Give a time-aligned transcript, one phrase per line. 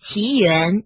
[0.00, 0.84] 奇缘。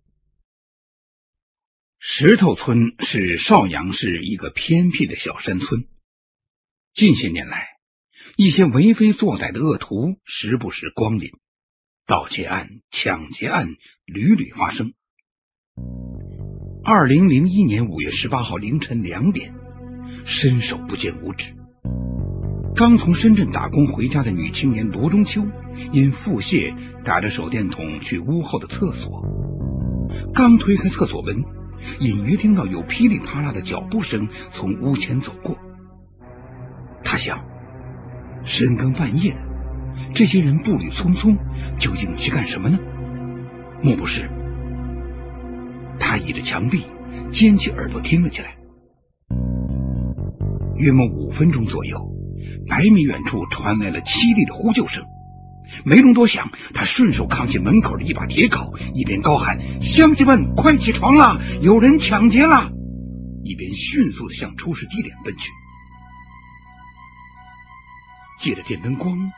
[1.99, 5.87] 石头村是邵阳市一个偏僻的小山村。
[6.93, 7.67] 近些年来，
[8.37, 11.31] 一些为非作歹的恶徒时不时光临，
[12.07, 13.69] 盗窃案、抢劫案
[14.05, 14.93] 屡屡发生。
[16.85, 19.55] 二零零一年五月十八号凌晨两点，
[20.27, 21.57] 伸手不见五指。
[22.77, 25.43] 刚从深圳打工回家的女青年罗中秋，
[25.93, 26.75] 因腹泻
[27.05, 29.23] 打着手电筒去屋后的厕所。
[30.35, 31.45] 刚推开厕所门，
[32.01, 35.57] 隐约听到有噼里啪啦的脚步声从屋前走过。
[37.05, 37.45] 他想，
[38.43, 39.41] 深更半夜的，
[40.13, 41.37] 这些人步履匆匆，
[41.79, 42.79] 究竟去干什么呢？
[43.83, 44.29] 莫不是？
[46.01, 46.85] 他倚着墙壁，
[47.31, 48.57] 尖起耳朵听了起来。
[50.77, 52.14] 约莫五分钟左右，
[52.69, 55.05] 百米远处传来了凄厉的呼救声。
[55.85, 62.71] 没容多想，他顺手扛起门口的一把铁镐，一边高喊：“乡亲们，快起床了，有人抢劫了！”
[63.43, 65.51] 一边迅速的向出事地点奔去。
[68.39, 69.33] 借着电灯光。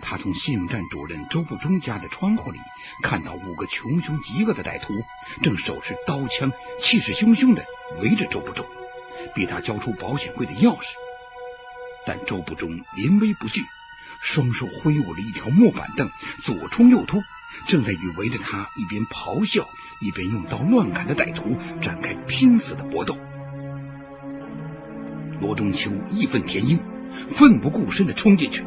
[0.00, 2.58] 他从信用站主任周步忠家的窗户里
[3.02, 4.94] 看到五个穷凶极恶的歹徒
[5.42, 7.64] 正手持刀枪，气势汹汹的
[8.00, 8.64] 围着周步忠，
[9.34, 10.84] 逼他交出保险柜的钥匙。
[12.06, 13.62] 但周步忠临危不惧，
[14.20, 16.10] 双手挥舞了一条木板凳，
[16.42, 17.22] 左冲右突，
[17.66, 19.68] 正在与围着他一边咆哮
[20.00, 23.16] 一边用刀乱砍的歹徒展开拼死的搏斗。
[25.40, 26.80] 罗中秋义愤填膺，
[27.36, 28.64] 奋不顾身的冲进去。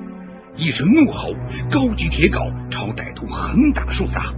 [0.55, 1.33] 一声怒吼，
[1.71, 4.33] 高举铁镐朝歹徒横打竖砸，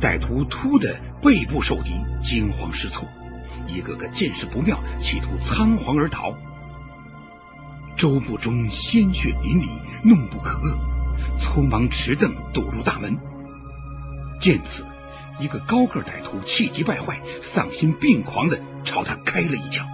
[0.00, 1.92] 歹徒突的背部受敌，
[2.22, 3.06] 惊慌失措，
[3.68, 6.34] 一个个见势不妙，企图仓皇而逃。
[7.96, 9.68] 周不中鲜血淋漓，
[10.04, 10.76] 怒不可遏，
[11.40, 13.16] 匆忙持凳堵入大门。
[14.38, 14.84] 见此，
[15.38, 19.86] 一个高个歹徒气急败坏，丧心病狂的朝他开了一枪，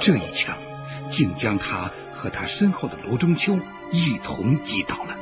[0.00, 0.56] 这一枪
[1.08, 1.90] 竟将他。
[2.12, 3.58] 和他身后的罗中秋
[3.92, 5.16] 一同击倒了。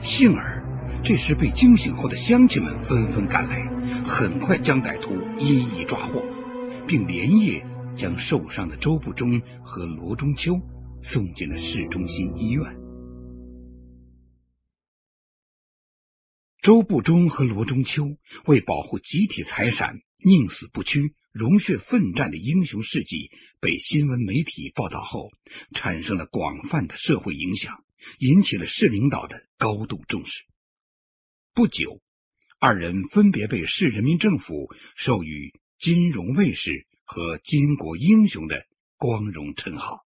[0.00, 0.64] 幸而
[1.04, 3.62] 这时被惊醒后的乡亲们纷纷赶来，
[4.06, 6.22] 很快将歹徒一一抓获，
[6.86, 7.62] 并连夜
[7.96, 10.60] 将受伤的周不忠和罗中秋
[11.02, 12.76] 送进了市中心医院。
[16.62, 21.14] 周不忠和罗中秋为保护集体财产，宁死不屈。
[21.32, 23.30] rom 血奋战的英雄事迹
[23.60, 25.30] 被新闻媒体报道后，
[25.74, 27.84] 产生了广泛的社会影响，
[28.18, 30.44] 引起了市领导的高度重视。
[31.52, 32.00] 不久，
[32.58, 38.66] 二人分别被市人民政府授予“金融卫士”和“巾帼英雄”的
[38.98, 40.04] 光荣称号。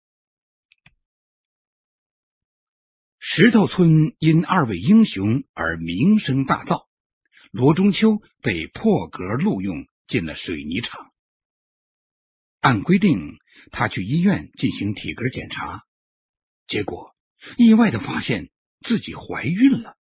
[3.20, 6.86] 石头村因二位英雄而名声大噪，
[7.52, 11.12] 罗中秋被破格录用进了水泥厂。
[12.60, 13.40] 按规定，
[13.72, 15.84] 他去医院进行体格检查，
[16.68, 17.16] 结果
[17.58, 18.52] 意外的发现
[18.82, 19.98] 自己怀孕了。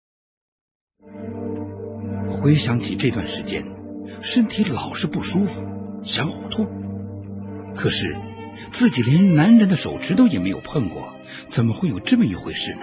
[2.33, 3.65] 回想起这段时间，
[4.23, 5.61] 身体老是不舒服，
[6.05, 6.65] 想呕吐，
[7.77, 8.17] 可是
[8.73, 11.15] 自己连男人的手指头也没有碰过，
[11.51, 12.83] 怎么会有这么一回事呢？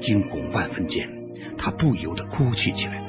[0.00, 1.08] 惊恐万分间，
[1.56, 3.02] 他不由得哭泣起来。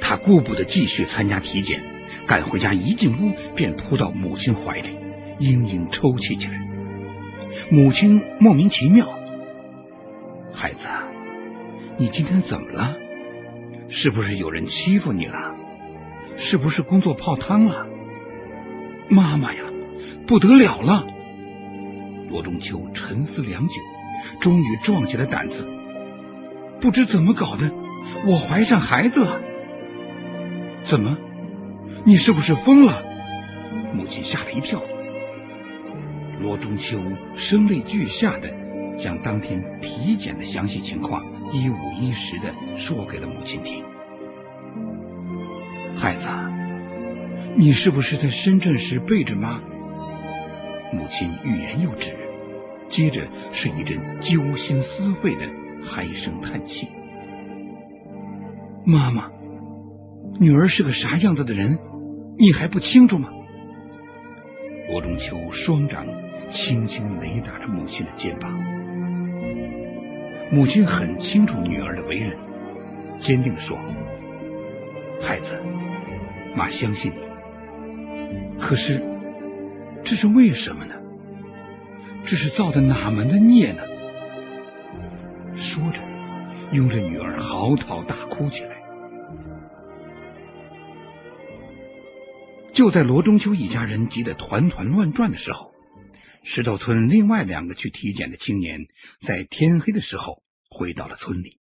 [0.00, 1.82] 他顾不得继续参加体检。
[2.26, 4.90] 赶回家，一进屋便扑到母亲怀里，
[5.40, 6.60] 嘤嘤抽泣起来。
[7.70, 9.18] 母亲莫名其妙
[10.52, 10.86] ：“孩子，
[11.96, 12.94] 你今天怎么了？
[13.88, 15.54] 是不是有人欺负你了？
[16.36, 17.86] 是不是工作泡汤了？”
[19.08, 19.62] 妈妈呀，
[20.26, 21.06] 不得了了！
[22.30, 23.74] 罗中秋沉思良久，
[24.40, 25.66] 终于壮起了胆子
[26.80, 27.72] ：“不知怎么搞的，
[28.26, 29.40] 我怀上孩子了。
[30.84, 31.16] 怎么？”
[32.04, 33.02] 你是不是疯了？
[33.94, 34.82] 母亲吓了一跳。
[36.40, 37.00] 罗中秋
[37.36, 38.48] 声泪俱下的
[38.98, 43.82] 将当天体检的详细情况一五一十的说给了母亲听。
[45.98, 46.28] 孩子，
[47.58, 49.60] 你是不是在深圳时背着妈？
[50.92, 52.14] 母亲欲言又止，
[52.88, 55.40] 接着是一阵揪心撕肺的
[55.92, 56.86] 唉声叹气。
[58.86, 59.28] 妈妈，
[60.38, 61.76] 女儿是个啥样子的人？
[62.38, 63.28] 你还不清楚吗？
[64.88, 66.06] 罗中秋双掌
[66.50, 68.56] 轻轻雷打着母亲的肩膀，
[70.52, 72.38] 母亲很清楚女儿的为人，
[73.18, 73.76] 坚定的说
[75.20, 75.60] ：“孩子，
[76.54, 77.27] 妈相信你。
[78.60, 79.02] 可是，
[80.04, 80.94] 这是为什么呢？
[82.24, 83.82] 这是造的哪门的孽呢？”
[85.56, 85.98] 说着，
[86.72, 88.76] 拥着女儿嚎啕大哭起来。
[92.72, 95.72] 就在罗中秋一家人急得团团乱转的时候，
[96.44, 98.86] 石头村另外两个去体检的青年，
[99.26, 101.58] 在天黑的时候回到了村里。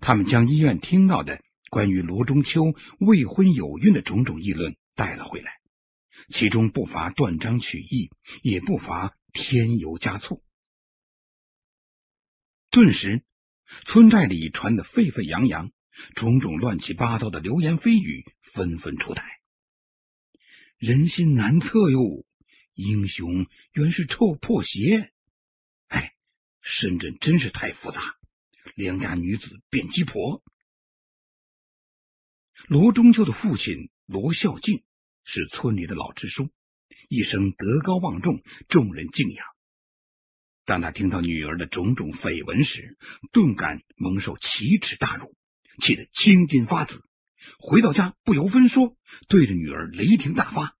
[0.00, 1.40] 他们将医院听到的
[1.70, 5.52] 关于罗中秋未婚有孕的种种议论带了回来，
[6.28, 8.10] 其中不乏断章取义，
[8.42, 10.42] 也不乏添油加醋。
[12.70, 13.22] 顿时，
[13.84, 15.70] 村寨里传得沸沸扬扬，
[16.14, 19.22] 种种乱七八糟的流言蜚语纷纷出台。
[20.78, 22.24] 人心难测哟，
[22.74, 25.12] 英雄原是臭破鞋。
[25.86, 26.14] 哎，
[26.60, 28.00] 深圳真是太复杂，
[28.74, 30.42] 良家女子变鸡婆。
[32.66, 34.82] 罗中秋的父亲罗孝敬
[35.24, 36.50] 是村里的老支书，
[37.08, 39.46] 一生德高望重，众人敬仰。
[40.66, 42.96] 当他听到女儿的种种绯闻时，
[43.32, 45.34] 顿感蒙受奇耻大辱，
[45.80, 47.02] 气得青筋发紫。
[47.58, 48.96] 回到家，不由分说，
[49.28, 50.76] 对着女儿雷霆大发：“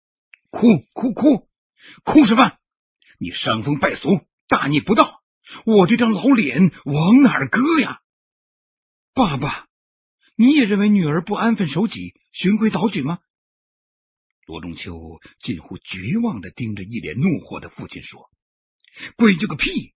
[0.48, 1.48] 哭哭哭，
[2.04, 2.56] 哭什么？
[3.18, 5.22] 你伤风败俗，大逆不道！
[5.66, 8.00] 我这张老脸往哪儿搁呀？”
[9.12, 9.68] 爸爸，
[10.36, 13.18] 你也认为女儿不安分守己、循规蹈矩吗？
[14.46, 18.30] 罗中秋近乎绝望的盯着一脸怒火的父亲说。
[19.16, 19.94] 规矩个屁！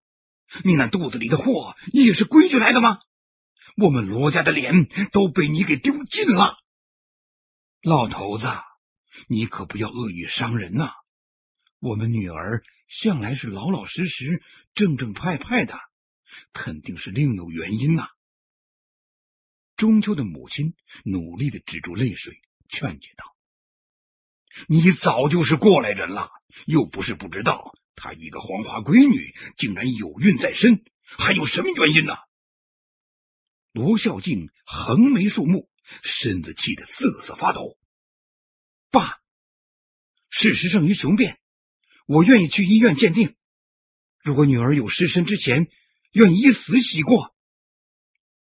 [0.63, 2.99] 你那肚子里的货也是规矩来的吗？
[3.75, 6.57] 我们罗家的脸都被你给丢尽了。
[7.83, 8.47] 老头子，
[9.27, 10.94] 你可不要恶语伤人呐！
[11.79, 14.41] 我们女儿向来是老老实实、
[14.73, 15.77] 正正派派的，
[16.53, 18.07] 肯定是另有原因呐。
[19.75, 20.73] 中秋的母亲
[21.03, 23.25] 努力的止住泪水，劝解道
[24.68, 26.30] ：“你早就是过来人了，
[26.65, 32.13] 又不是不知道。”他一个黄花闺女竟然有孕在身，还有什么原因呢？
[33.71, 35.68] 罗孝敬横眉竖目，
[36.04, 37.75] 身子气得瑟瑟发抖。
[38.92, 39.18] 爸，
[40.30, 41.39] 事实胜于雄辩，
[42.06, 43.36] 我愿意去医院鉴定。
[44.24, 45.68] 如果女儿有失身之前，
[46.12, 47.33] 愿以死洗过。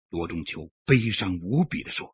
[0.08, 2.13] 罗中秋悲伤无比的说：“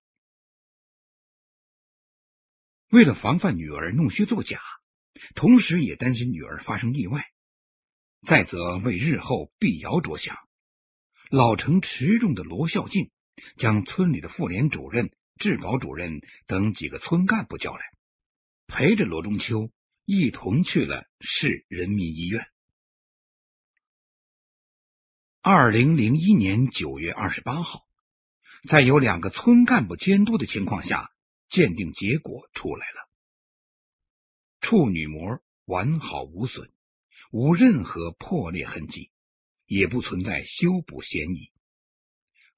[2.90, 4.60] 为了防范女儿弄虚作假。”
[5.34, 7.26] 同时也担心女儿发生意外，
[8.22, 10.34] 再则为日后辟谣着想，
[11.30, 13.10] 老成持重的罗孝敬
[13.56, 17.82] 将村里的妇联主任、治保主任等几个村干部叫来，
[18.66, 19.70] 陪着罗中秋
[20.06, 22.46] 一同去了市人民医院。
[25.42, 27.84] 二零零一年九月二十八号，
[28.68, 31.10] 在有两个村干部监督的情况下，
[31.50, 33.10] 鉴定结果出来了。
[34.60, 36.70] 处女膜完好无损，
[37.32, 39.10] 无任何破裂痕迹，
[39.66, 41.50] 也不存在修补嫌疑。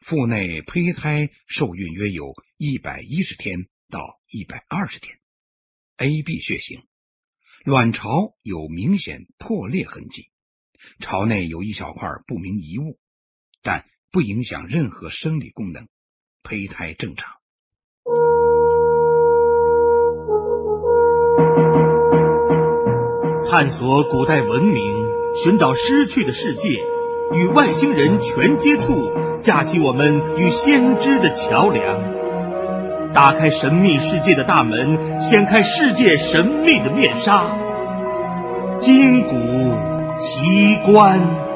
[0.00, 5.19] 腹内胚胎受孕约有一百一十天到一百二十天
[5.97, 6.87] ，A B 血型，
[7.65, 10.29] 卵巢有明显破裂痕迹，
[10.99, 12.99] 巢内有一小块不明遗物，
[13.63, 15.89] 但不影响任何生理功能，
[16.43, 17.42] 胚胎正常。
[23.51, 24.82] 探索古代文明，
[25.34, 26.69] 寻找失去的世界，
[27.34, 29.10] 与外星人全接触，
[29.43, 32.01] 架起我们与先知的桥梁，
[33.12, 37.56] 打开神秘世界的大门，掀开世界神秘的面纱，
[38.79, 39.34] 金古
[40.17, 41.52] 奇观。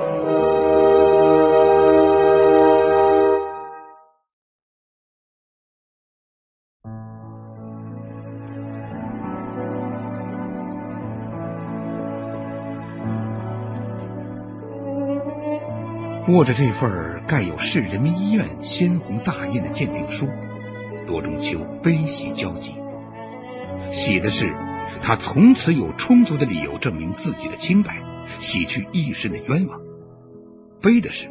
[16.28, 20.26] 握着这份盖有市人民医院鲜红大印的鉴定书，
[21.06, 22.74] 罗中秋悲喜交集。
[23.92, 24.52] 喜的是，
[25.02, 28.02] 他从此有充足的理由证明自己的清白，
[28.40, 29.78] 洗去一身的冤枉；
[30.82, 31.28] 悲的是，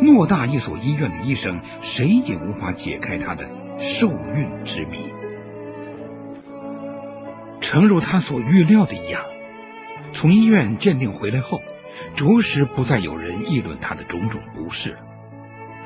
[0.00, 3.46] 偌大一所医院的医生，谁也无法解开他的
[3.78, 5.12] 受孕之谜。
[7.60, 9.22] 诚如他所预料的一样，
[10.14, 11.60] 从医院鉴定回来后。
[12.14, 14.98] 着实不再有人议论他的种种不是了。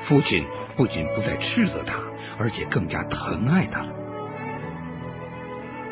[0.01, 0.45] 父亲
[0.75, 1.99] 不仅不再斥责他，
[2.39, 3.91] 而且更加疼爱他了。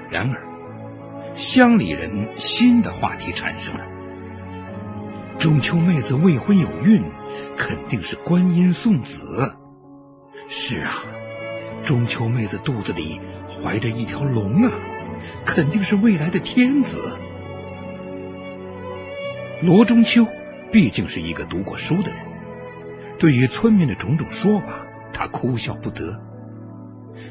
[0.10, 3.86] 然而，乡里人新的话题产生了：
[5.39, 7.03] 中秋妹子未婚有孕，
[7.57, 9.55] 肯定是观音送子。
[10.48, 11.03] 是啊，
[11.84, 13.19] 中秋妹子肚子里
[13.63, 14.72] 怀着一条龙啊，
[15.45, 17.17] 肯定是未来的天子。
[19.65, 20.27] 罗中秋
[20.72, 22.17] 毕竟是一个读过书的人，
[23.17, 26.22] 对于村民的种种说法，他哭笑不得。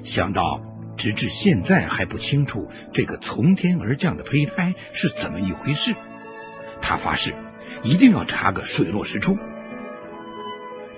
[0.03, 0.61] 想到
[0.97, 5.95] 直至现在还不清楚这个从天而降的胚胎是怎么一回事，
[6.83, 7.33] 他发誓
[7.85, 9.39] 一定要查个水落石出。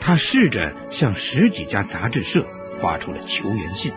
[0.01, 2.47] 他试着向十几家杂志社
[2.81, 3.93] 发出了求援信，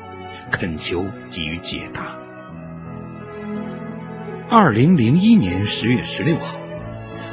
[0.52, 2.18] 恳求给予解答。
[4.50, 6.59] 二零零一年十月十六号，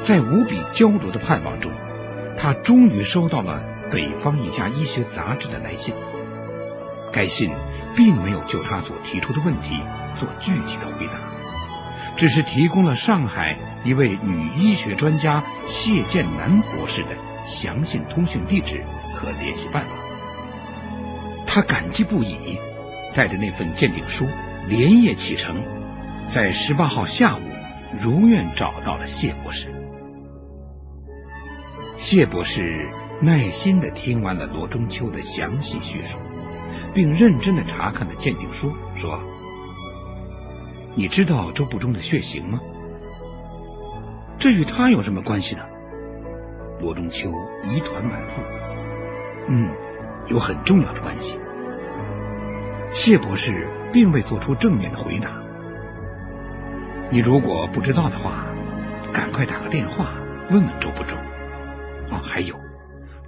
[0.07, 1.69] 在无比焦灼的盼望中，
[2.37, 3.61] 他终于收到了
[3.91, 5.93] 北方一家医学杂志的来信。
[7.11, 7.51] 该信
[7.93, 9.71] 并没有就他所提出的问题
[10.15, 11.19] 做具体的回答，
[12.15, 17.09] 只是提供了上海一位女医学专家谢建南博士的
[17.49, 18.81] 详细通讯地址
[19.13, 19.89] 和联系办法。
[21.45, 22.57] 他感激不已，
[23.13, 24.25] 带着那份鉴定书
[24.69, 25.61] 连夜启程。
[26.33, 27.41] 在十八号下午，
[28.01, 29.73] 如愿找到了谢博士。
[31.97, 32.87] 谢博士
[33.19, 36.17] 耐心的听完了罗中秋的详细叙述，
[36.93, 39.19] 并认真的查看了鉴定书，说
[40.95, 42.59] ：“你知道周不中的血型吗？
[44.37, 45.63] 这与他有什么关系呢？”
[46.79, 47.31] 罗中秋
[47.63, 48.41] 疑团满腹。
[49.47, 49.71] 嗯，
[50.27, 51.37] 有很重要的关系。
[52.93, 55.31] 谢博士并未做出正面的回答。
[57.09, 58.45] 你如果不知道的话，
[59.11, 60.13] 赶快打个电话
[60.51, 61.17] 问问周不忠。
[62.09, 62.55] 哦，还有，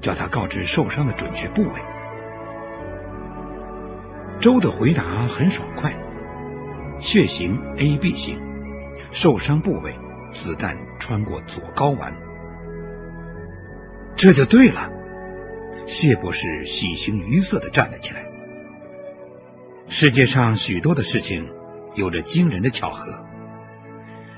[0.02, 1.82] 叫他告知受伤的准确部位。
[4.40, 5.94] 周的回答很爽快，
[7.00, 8.40] 血型 AB 型，
[9.12, 9.94] 受伤部位
[10.34, 12.14] 子弹穿过左睾丸，
[14.16, 14.90] 这就对了。
[15.88, 18.24] 谢博士喜形于色的站了起来。
[19.88, 21.50] 世界上许多的事情
[21.96, 23.26] 有着惊人的巧合。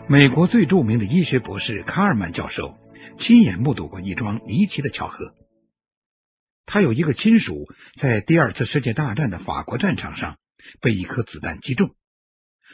[0.08, 2.74] 美国最著名的医学博士卡尔曼教授
[3.18, 5.36] 亲眼目睹过一桩离奇的巧合。
[6.66, 7.68] 他有一个亲属
[8.00, 10.38] 在第二次世界大战的法国战场上
[10.80, 11.96] 被一颗子弹击中，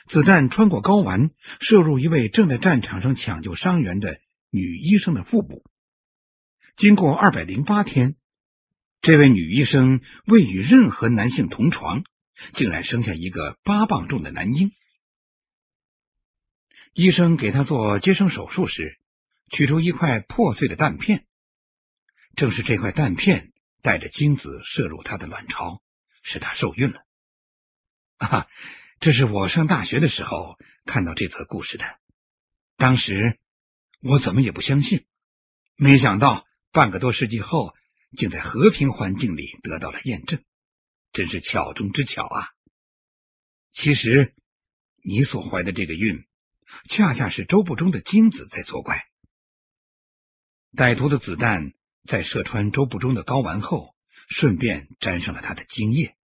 [0.08, 1.32] 子弹穿过睾丸，
[1.62, 4.20] 射入一位正在战场上抢救伤员的
[4.52, 5.64] 女医生的腹部。
[6.76, 8.16] 经过二百零八天，
[9.02, 12.04] 这位女医生未与任何男性同床，
[12.54, 14.72] 竟然生下一个八磅重的男婴。
[16.94, 19.00] 医生给他做接生手术时，
[19.50, 21.25] 取出一块破碎的弹片，
[22.36, 25.82] 正是这块弹片带着精子射入他的卵巢，
[26.22, 27.06] 使他受孕了。
[28.18, 28.48] 啊，
[29.00, 31.86] 这是我上大学的时候看到这则故事的，
[32.75, 33.39] 当时
[34.01, 35.06] 我怎么也不相信，
[35.75, 37.74] 没想到半个多世纪后，
[38.18, 40.44] 竟在和平环境里得到了验证，
[41.13, 42.50] 真是巧中之巧啊！
[43.72, 44.36] 其实
[45.04, 46.25] 你所怀的这个孕。
[46.89, 49.07] 恰恰是周不中的精子在作怪。
[50.76, 53.96] 歹徒的子弹在射穿周不中的睾丸后，
[54.30, 56.16] 顺便沾上了他的精液，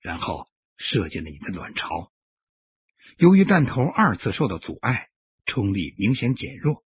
[0.00, 2.12] 然后射进了你的卵巢。
[3.16, 5.08] 由于弹头二次受到阻碍，
[5.44, 6.84] 冲力明显减弱，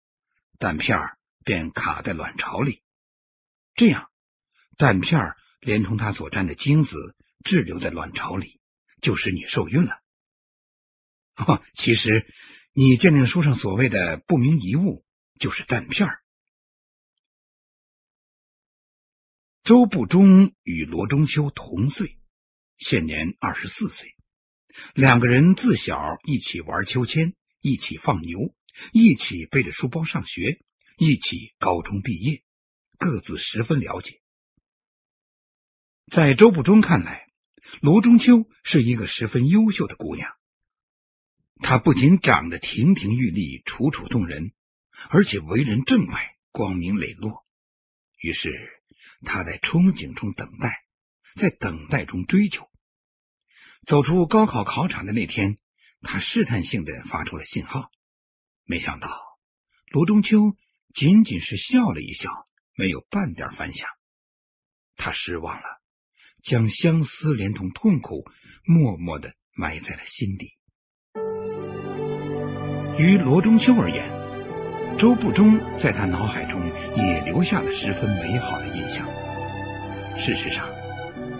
[0.57, 0.97] 弹片
[1.43, 2.81] 便卡在卵巢里。
[3.75, 4.09] 这样，
[4.77, 8.59] 弹片连同他所沾的精子滞留在卵巢里，
[9.01, 9.99] 就使你受孕了。
[11.35, 12.25] 哦， 其实。
[12.75, 15.05] 你鉴定书上所谓的不明遗物，
[15.37, 16.07] 就是弹片。
[19.63, 22.17] 周不中与罗中秋同岁，
[22.77, 24.13] 现年二十四岁。
[24.93, 28.53] 两个人自小一起玩秋千，一起放牛，
[28.91, 30.59] 一起背着书包上学，
[30.97, 32.43] 一起高中毕业，
[32.97, 34.19] 各自十分了解。
[36.11, 37.29] 在周不中看来，
[37.79, 40.29] 罗中秋是一个十分优秀的姑娘。
[41.59, 44.51] 她不仅长得亭亭玉立、楚楚动人，
[45.09, 47.45] 而且为人正派、光明磊落。
[48.19, 48.49] 于是，
[49.25, 50.83] 他在憧憬中等待，
[51.35, 52.69] 在等待中追求。
[53.85, 55.57] 走出高考考场的那天，
[56.01, 57.89] 他试探性的发出了信号。
[58.65, 59.21] 没想到，
[59.91, 60.55] 罗中秋
[60.93, 62.29] 仅仅是笑了一笑，
[62.77, 63.87] 没有半点反响。
[64.95, 65.65] 他失望了，
[66.43, 68.25] 将相思连同痛苦
[68.65, 70.53] 默默的埋在了心底。
[72.97, 74.07] 于罗中秋而言，
[74.97, 76.61] 周不中在他脑海中
[76.95, 79.05] 也留下了十分美好的印象。
[80.15, 80.65] 事实上，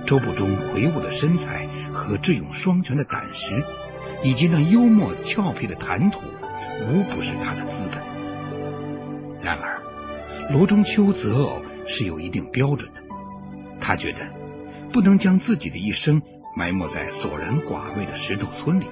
[0.05, 3.63] 周不中魁梧的身材和智勇双全的胆识，
[4.23, 6.19] 以及那幽默俏皮的谈吐，
[6.87, 8.01] 无不是他的资本。
[9.41, 9.81] 然而，
[10.51, 13.01] 罗中秋择偶是有一定标准的。
[13.79, 14.19] 他觉得
[14.91, 16.21] 不能将自己的一生
[16.55, 18.85] 埋没在索然寡味的石头村里。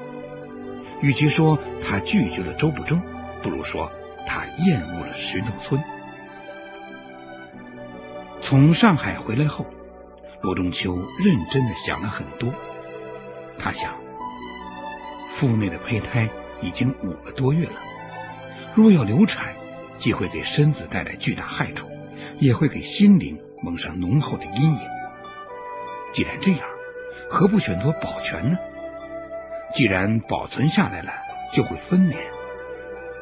[1.02, 3.02] 与其说他拒绝了周不中，
[3.42, 3.92] 不如说
[4.26, 5.84] 他厌恶了石头村。
[8.42, 9.66] 从上海回来后，
[10.42, 12.54] 罗中秋认真的想了很多，
[13.60, 13.94] 他想，
[15.34, 16.30] 腹内的胚胎
[16.62, 17.80] 已经五个多月了，
[18.76, 19.54] 若要流产，
[20.00, 21.88] 既会给身子带来巨大害处，
[22.40, 24.90] 也会给心灵蒙上浓厚的阴影。
[26.14, 26.68] 既然这样，
[27.30, 28.58] 何不选择保全呢？
[29.74, 31.14] 既然保存下来了，
[31.54, 32.18] 就会分娩。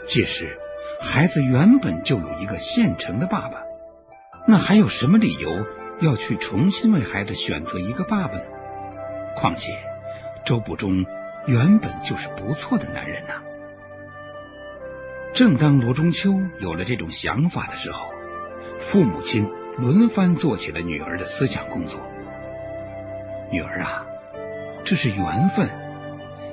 [0.07, 0.57] 届时，
[1.01, 3.61] 孩子原本就有一个现成的爸爸，
[4.47, 5.65] 那还有什么理由
[6.01, 8.43] 要去重新为孩子选择一个爸爸呢？
[9.37, 9.71] 况且，
[10.45, 11.05] 周不中
[11.47, 13.35] 原本就是不错的男人呐。
[15.33, 18.11] 正当罗中秋有了这种想法的时候，
[18.91, 22.01] 父母亲轮番做起了女儿的思想工作。
[23.51, 24.05] 女儿啊，
[24.83, 25.69] 这是缘分，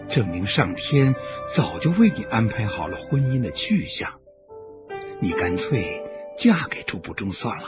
[0.09, 1.17] 证明上天
[1.57, 4.13] 早就为你安排好了婚姻的去向。
[5.21, 6.03] 你干脆
[6.39, 7.65] 嫁给朱不忠算了。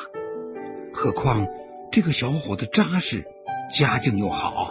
[0.93, 1.47] 何况
[1.91, 3.25] 这个小伙子扎实，
[3.79, 4.71] 家境又好。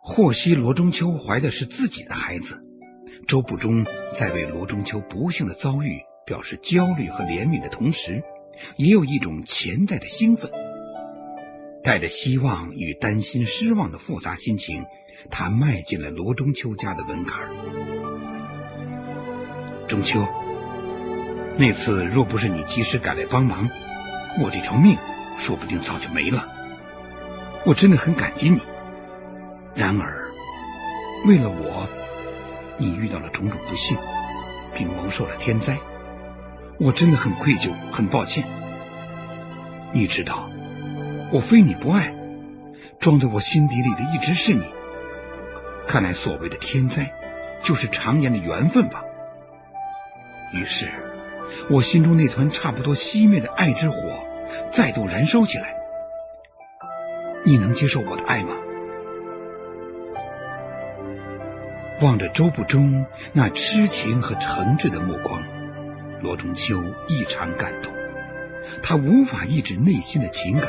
[0.00, 2.62] 获悉罗中秋怀的是自己的孩子，
[3.26, 3.84] 周不忠
[4.18, 8.22] 在为罗中秋不幸的遭遇表示焦虑和怜悯的同时，
[8.76, 10.50] 也有一种潜在的兴奋。
[11.82, 14.84] 带着希望与担心、失望的复杂心情，
[15.30, 17.48] 他迈进了罗中秋家的门槛。
[19.88, 20.26] 中秋，
[21.58, 23.68] 那次若不是你及时赶来帮忙，
[24.40, 24.96] 我这条命
[25.38, 26.46] 说不定早就没了。
[27.64, 28.62] 我真的很感激你。
[29.74, 30.30] 然而，
[31.26, 31.88] 为了我，
[32.78, 33.98] 你遇到了种种不幸，
[34.76, 35.76] 并蒙受了天灾，
[36.78, 38.44] 我真的很愧疚，很抱歉。
[39.92, 40.48] 你知道。
[41.30, 42.14] 我非你不爱，
[43.00, 44.64] 装在我心底里的一直是你。
[45.86, 47.12] 看来所谓的天灾，
[47.64, 49.02] 就是常言的缘分吧。
[50.54, 50.88] 于是，
[51.70, 53.96] 我心中那团差不多熄灭的爱之火
[54.72, 55.74] 再度燃烧起来。
[57.44, 58.50] 你能接受我的爱吗？
[62.02, 65.42] 望着周不忠那痴情和诚挚的目光，
[66.22, 66.76] 罗中秋
[67.08, 67.92] 异常感动，
[68.82, 70.68] 他无法抑制内心的情感。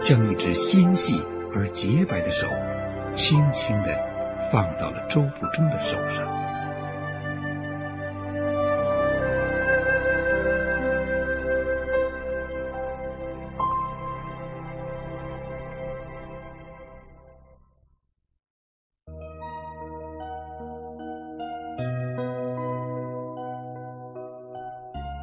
[0.00, 1.20] 将一只纤细
[1.52, 2.46] 而洁白的手
[3.14, 3.98] 轻轻的
[4.52, 6.37] 放到了周不忠的手上。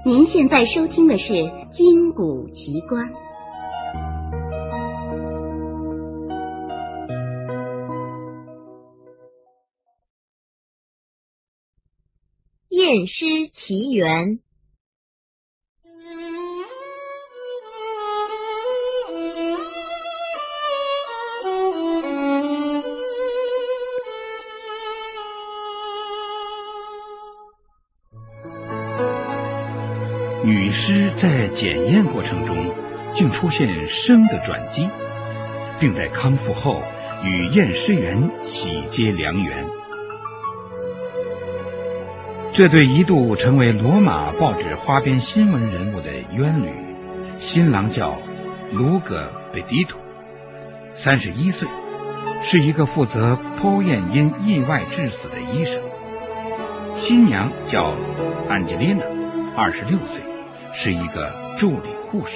[0.07, 1.33] 您现在收听的是
[1.71, 3.11] 《金谷奇观》。
[12.69, 14.44] 验尸奇缘。
[31.55, 32.55] 检验过程中
[33.15, 34.87] 竟出现生的转机，
[35.79, 36.83] 并在康复后
[37.23, 39.65] 与验尸员喜结良缘。
[42.51, 46.69] 这对一度成为罗马报纸花边新闻人物的冤侣，
[47.39, 48.17] 新郎叫
[48.73, 49.97] 卢格贝迪图，
[51.03, 51.67] 三十一岁，
[52.43, 55.79] 是一个负责剖验因意外致死的医生；
[56.97, 57.93] 新娘叫
[58.49, 59.05] 安吉丽娜，
[59.55, 60.21] 二十六岁，
[60.75, 62.33] 是一个助理护士。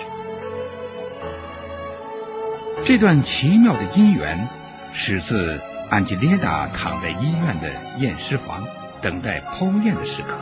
[2.85, 4.47] 这段奇妙的姻缘
[4.93, 8.63] 始自安吉丽娜躺在医院的验尸房。
[9.01, 10.35] 等待剖验的时刻，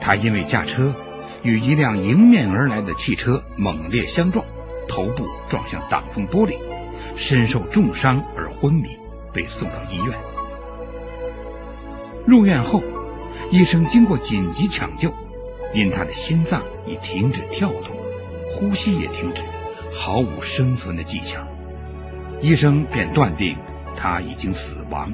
[0.00, 0.92] 他因为驾车
[1.44, 4.44] 与一辆迎面而来的汽车猛烈相撞，
[4.88, 6.58] 头部撞向挡风玻璃，
[7.16, 8.98] 身受重伤而昏迷，
[9.32, 10.18] 被送到医院。
[12.26, 12.82] 入院后，
[13.52, 15.14] 医生经过紧急抢救，
[15.74, 17.96] 因他的心脏已停止跳动，
[18.54, 19.40] 呼吸也停止，
[19.92, 21.46] 毫无生存的迹象，
[22.40, 23.56] 医生便断定
[23.96, 25.12] 他已经死亡，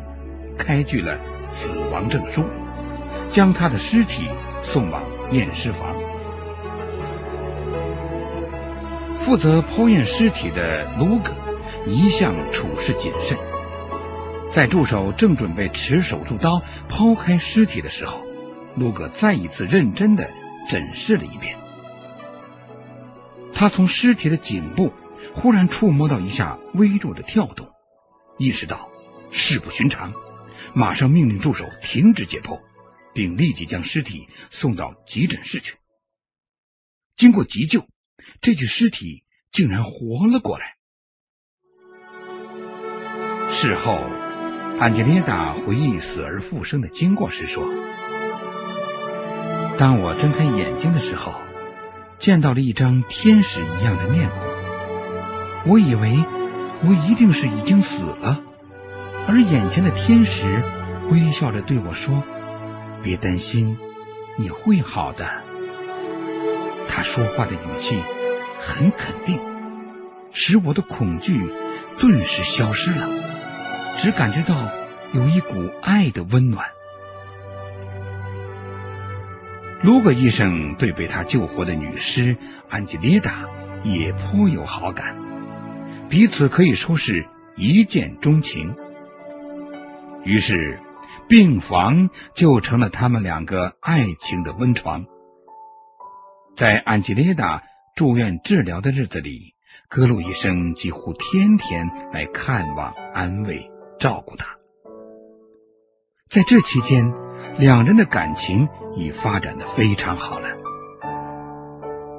[0.58, 1.18] 开具了。
[1.60, 2.44] 死亡证书，
[3.30, 4.28] 将他的尸体
[4.62, 5.96] 送往验尸房。
[9.22, 11.32] 负责剖验尸体的卢格
[11.84, 13.36] 一向处事谨慎，
[14.54, 18.22] 在助手正准备持手术刀剖开尸体的时候，
[18.76, 20.30] 卢格再一次认真的
[20.68, 21.56] 诊视了一遍。
[23.54, 24.92] 他从尸体的颈部
[25.34, 27.68] 忽然触摸到一下微弱的跳动，
[28.38, 28.88] 意识到
[29.32, 30.12] 事不寻常。
[30.74, 32.60] 马上命令助手停止解剖，
[33.14, 35.76] 并立即将尸体送到急诊室去。
[37.16, 37.86] 经过急救，
[38.40, 40.74] 这具尸体竟然活了过来。
[43.54, 43.98] 事后，
[44.78, 47.64] 安吉列达回忆死而复生的经过时说
[49.78, 51.32] ：“当我睁开眼睛的时候，
[52.18, 56.24] 见到了一张天使一样的面孔，我以为
[56.82, 58.40] 我一定是已经死了，
[59.28, 60.64] 而眼前的天使
[61.10, 62.24] 微笑着对我说
[63.04, 63.78] ：‘别担心，
[64.36, 65.24] 你会好的。’
[66.90, 67.96] 他说话的语气
[68.66, 69.38] 很肯定，
[70.32, 71.52] 使我的恐惧
[72.00, 73.08] 顿时消失了。”
[74.02, 74.56] 只感觉到
[75.12, 76.66] 有一股爱的温暖。
[79.82, 82.36] 卢格医生对被他救活的女尸
[82.68, 83.46] 安吉丽达
[83.84, 85.16] 也颇有好感，
[86.08, 88.74] 彼此可以说是一见钟情。
[90.24, 90.80] 于是，
[91.28, 95.06] 病房就成了他们两个爱情的温床。
[96.56, 97.62] 在安吉丽达
[97.94, 99.54] 住院治疗的日子里，
[99.88, 103.70] 格鲁医生几乎天天来看望、安慰。
[104.00, 104.46] 照顾她，
[106.30, 107.12] 在这期间，
[107.58, 110.48] 两人的感情已发展的非常好了。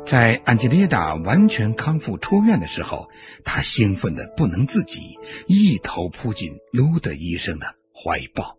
[0.06, 3.08] 在安吉丽达完全康复出院的时候，
[3.46, 8.59] 他兴奋的不能自己，一头扑进卢德医生的怀抱。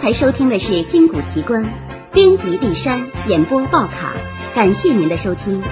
[0.00, 1.62] 才收听的是《金谷奇观》，
[2.14, 4.14] 编辑丽山，演播报卡，
[4.54, 5.62] 感谢您的收听。